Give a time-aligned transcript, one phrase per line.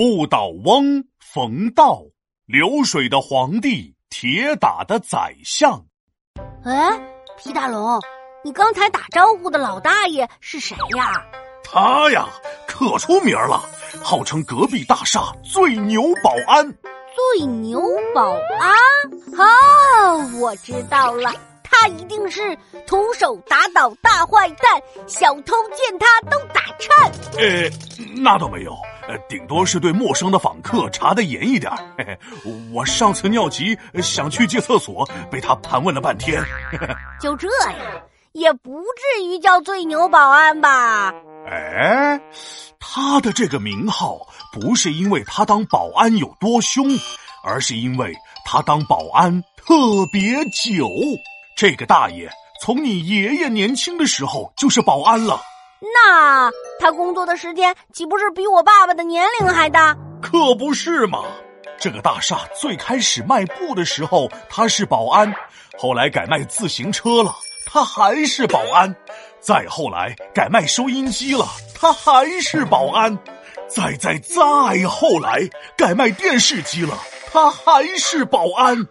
[0.00, 2.00] 不倒翁冯道，
[2.46, 5.84] 流水的皇帝，铁打的宰相。
[6.64, 6.98] 哎，
[7.36, 8.00] 皮大龙，
[8.42, 11.22] 你刚才打招呼的老大爷是谁呀？
[11.62, 12.26] 他呀，
[12.66, 13.62] 可出名了，
[14.02, 16.66] 号称隔壁大厦最牛保安。
[17.36, 17.78] 最牛
[18.14, 18.22] 保
[18.58, 18.72] 安？
[19.36, 21.30] 哦，我知道了，
[21.62, 22.56] 他一定是
[22.86, 27.12] 徒手打倒大坏蛋，小偷见他都打颤。
[27.36, 27.68] 呃，
[28.16, 28.74] 那倒没有。
[29.28, 31.70] 顶多是对陌生的访客查的严一点。
[31.96, 32.18] 嘿嘿，
[32.72, 36.42] 我上次尿急想去借厕所，被他盘问了半天。
[37.20, 37.74] 就这样，
[38.32, 41.12] 也不至于叫最牛保安吧？
[41.48, 42.20] 哎，
[42.78, 46.86] 他的这个名号不是因为他当保安有多凶，
[47.42, 48.14] 而是因为
[48.44, 49.74] 他当保安特
[50.12, 50.88] 别久。
[51.56, 52.30] 这个大爷
[52.62, 55.40] 从你爷爷年轻的时候就是保安了。
[55.80, 59.96] 那他工作的时间岂不是比我爸爸的年龄还大？
[60.20, 61.24] 可不是嘛！
[61.78, 65.34] 这个大厦最开始卖布的时候他是保安，
[65.78, 67.34] 后来改卖自行车了，
[67.66, 68.92] 他还是保安；
[69.40, 73.16] 再后来改卖收音机了，他还是保安；
[73.66, 76.98] 再再再后来改卖电视机了，
[77.32, 78.86] 他还是保安。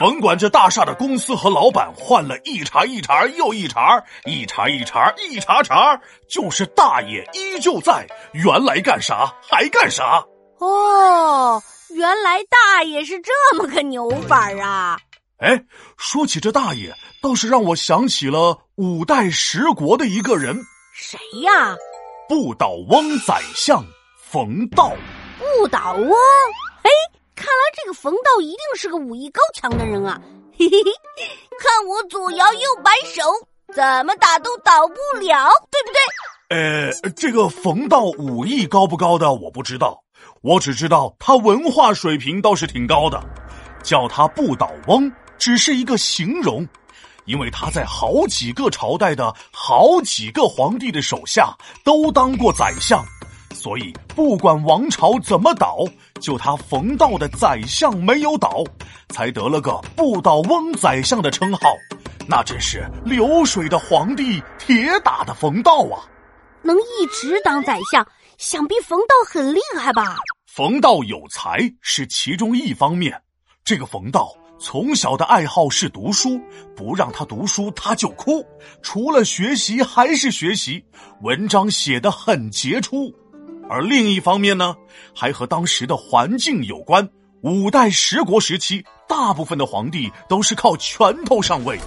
[0.00, 8.06] 甭管这大厦的公司和老板换了一茬一茬又一茬，一茬一茬一茬茬，就是大爷依旧在。
[8.32, 10.24] 原来干啥还干啥。
[10.58, 14.98] 哦，原来大爷是这么个牛法啊！
[15.36, 15.64] 哎，
[15.98, 20.58] 说起这大爷，倒是让我想起了五代十国的一个人。
[20.94, 21.76] 谁呀？
[22.26, 23.84] 不倒翁宰相
[24.16, 24.94] 冯道。
[25.38, 26.10] 不倒翁。
[27.40, 30.20] 看来这个冯道一定是个武艺高强的人啊！
[30.58, 30.92] 嘿嘿嘿，
[31.58, 33.22] 看我左摇右摆手，
[33.74, 36.00] 怎么打都倒不了，对不对？
[36.50, 40.02] 呃，这个冯道武艺高不高的我不知道，
[40.42, 43.18] 我只知道他文化水平倒是挺高的。
[43.82, 46.68] 叫他不倒翁只是一个形容，
[47.24, 53.02] 因为他在好几个朝代的好几个皇帝的手下都当过宰相。
[53.60, 55.84] 所以，不管王朝怎么倒，
[56.18, 58.64] 就他冯道的宰相没有倒，
[59.10, 61.60] 才得了个不倒翁宰相的称号。
[62.26, 66.08] 那真是流水的皇帝，铁打的冯道啊！
[66.62, 70.16] 能一直当宰相，想必冯道很厉害吧？
[70.46, 73.20] 冯道有才是其中一方面。
[73.62, 76.40] 这个冯道从小的爱好是读书，
[76.74, 78.42] 不让他读书他就哭，
[78.82, 80.82] 除了学习还是学习，
[81.20, 83.14] 文章写得很杰出。
[83.70, 84.74] 而另一方面呢，
[85.14, 87.08] 还和当时的环境有关。
[87.42, 91.78] 五代十国时期，大部分的皇帝都是靠拳头上位，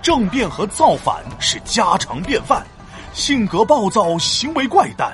[0.00, 2.64] 政变和造反是家常便饭，
[3.12, 5.12] 性格暴躁，行为怪诞。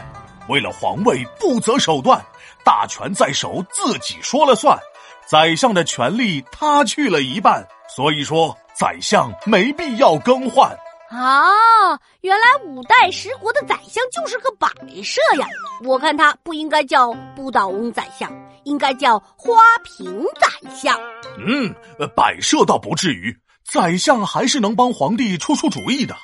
[0.50, 2.22] 为了皇位不择手段，
[2.62, 4.78] 大权在手，自己说了算，
[5.26, 7.66] 宰相的权力他去了一半。
[7.96, 10.76] 所以说，宰相没必要更换。
[11.10, 14.68] 啊，原来五代十国的宰相就是个摆
[15.02, 15.46] 设呀！
[15.82, 18.30] 我看他不应该叫不倒翁宰相，
[18.64, 20.98] 应该叫花瓶宰相。
[21.38, 21.74] 嗯，
[22.14, 26.14] 摆设倒不至于，宰相还是能帮皇帝出出主意的。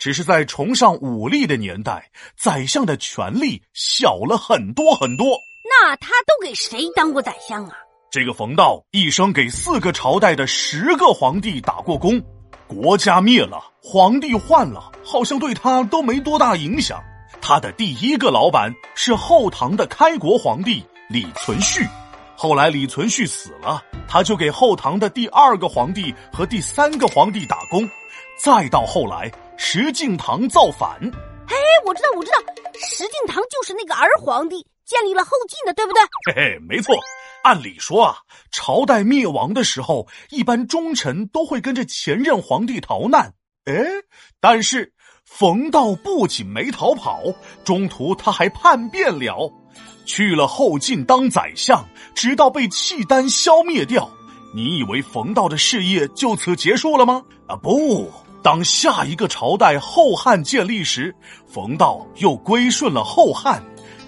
[0.00, 5.38] 只是在崇尚武力的年代，宰相的权力小了很多很多。
[5.64, 7.76] 那他都给谁当过宰相啊？
[8.10, 12.20] 这个冯道一生给四个朝代的十个皇帝打过工。
[12.72, 17.02] 国家灭了，皇帝换了，好像对他都没多大影响。
[17.40, 21.86] 他的第一个老板是后唐的开国皇帝李存勖，
[22.34, 27.86] 后来李存勖死了，他就给后唐的第二个皇帝和第三个皇帝打工。
[28.38, 30.98] 再到后来，石敬瑭造反。
[31.46, 32.38] 嘿，我知道，我知道，
[32.74, 36.02] 石敬瑭就是那个儿皇帝建立了后晋的，对不对？
[36.34, 36.96] 嘿嘿，没错。
[37.42, 38.16] 按理说啊，
[38.50, 43.34] 朝代灭亡的时候，一般忠臣都会跟着前任皇帝逃难。
[43.64, 43.74] 哎，
[44.40, 44.92] 但是
[45.24, 47.20] 冯道不仅没逃跑，
[47.64, 49.52] 中途他还叛变了，
[50.04, 51.84] 去了后晋当宰相，
[52.14, 54.10] 直到被契丹消灭掉。
[54.54, 57.22] 你以为冯道的事业就此结束了吗？
[57.46, 58.10] 啊，不！
[58.42, 61.14] 当下一个朝代后汉建立时，
[61.46, 63.62] 冯道又归顺了后汉，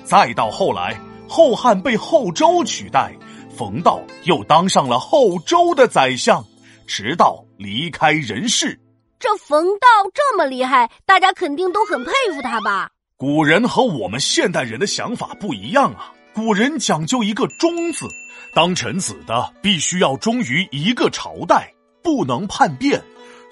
[0.04, 3.14] 再到后来，后汉被后周取代。
[3.56, 6.44] 冯道又当上了后周的宰相，
[6.88, 8.80] 直到离开人世。
[9.20, 12.90] 这冯道这么厉害，大家肯定都很佩服他吧？
[13.16, 16.12] 古人和我们现代人的想法不一样啊！
[16.34, 18.06] 古人讲究一个“忠”字，
[18.52, 21.72] 当臣子的必须要忠于一个朝代，
[22.02, 23.00] 不能叛变。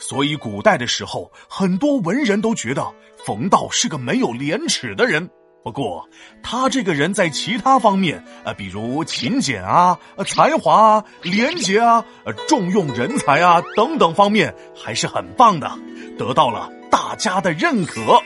[0.01, 2.93] 所以古代的时候，很多文人都觉得
[3.25, 5.31] 冯道是个没有廉耻的人。
[5.65, 6.09] 不过，
[6.43, 12.05] 他这个人在其他方面，呃，比如勤俭啊、才华啊、廉洁啊、
[12.49, 15.71] 重用人才啊等等方面，还是很棒的，
[16.19, 18.21] 得到了大家的认可。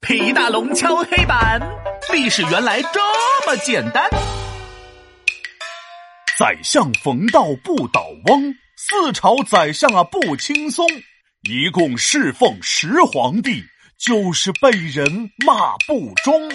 [0.00, 1.60] 皮大龙敲黑板，
[2.10, 3.00] 历史原来这
[3.46, 4.08] 么简单。
[6.38, 10.86] 宰相冯道不倒翁，四朝宰相啊不轻松，
[11.42, 13.62] 一共侍奉十皇帝。
[14.00, 16.48] 就是被人骂不忠。